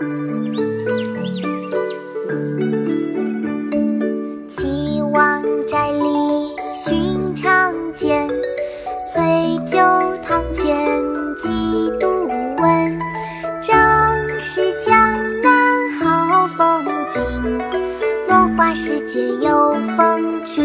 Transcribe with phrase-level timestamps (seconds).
[0.00, 0.06] 岐
[5.12, 8.26] 王宅里寻常见，
[9.12, 9.76] 醉酒
[10.26, 11.02] 堂前
[11.36, 12.98] 几度闻。
[13.62, 13.76] 正
[14.38, 14.96] 是江
[15.42, 17.20] 南好风景，
[18.26, 20.64] 落花时节又逢君。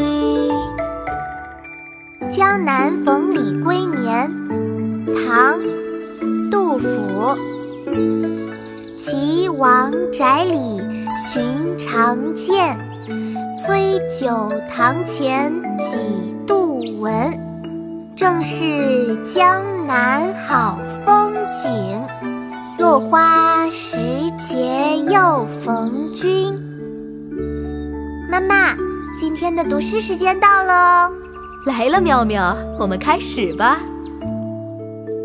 [2.34, 4.32] 《江南逢李龟年》
[5.28, 5.60] 唐·
[6.50, 7.36] 杜甫。
[9.56, 10.82] 岐王宅里
[11.18, 12.78] 寻常见，
[13.56, 15.96] 崔九堂前几
[16.46, 17.32] 度闻。
[18.18, 22.02] 正是江南好风景，
[22.78, 23.96] 落花时
[24.38, 26.54] 节又逢君。
[28.30, 28.76] 妈妈，
[29.18, 31.12] 今天的读诗时间到了哦。
[31.66, 33.78] 来了，妙妙，我们开始吧。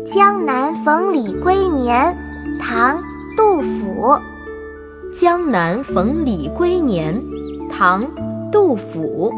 [0.15, 2.15] 《江南逢李龟年》
[2.61, 2.97] 唐·
[3.41, 4.19] 杜甫。
[5.11, 7.19] 江南逢李龟年，
[7.71, 8.05] 唐·
[8.51, 9.33] 杜甫。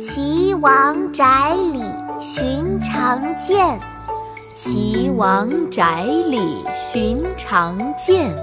[0.00, 1.82] 岐王宅里
[2.18, 3.78] 寻常见，
[4.54, 8.34] 岐王宅里寻常见。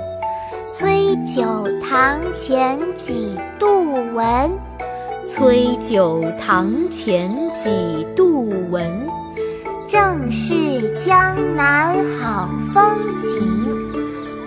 [0.72, 1.44] 崔九
[1.82, 4.52] 堂前几度闻。
[5.28, 8.88] 崔九堂前几度闻，
[9.88, 10.54] 正是
[11.04, 12.84] 江南好风
[13.18, 13.61] 景。